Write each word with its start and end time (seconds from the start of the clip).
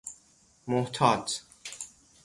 محتاط 0.67 1.41